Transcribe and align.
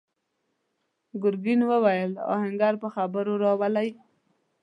ګرګين 1.21 1.61
وويل: 1.71 2.11
آهنګر 2.33 2.73
په 2.81 2.87
خبرو 2.95 3.33
راولئ! 3.43 3.89